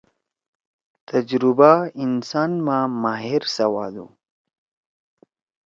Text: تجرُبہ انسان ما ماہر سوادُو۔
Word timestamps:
تجرُبہ 1.09 1.71
انسان 2.03 2.51
ما 2.65 2.77
ماہر 3.01 3.43
سوادُو۔ 3.55 4.07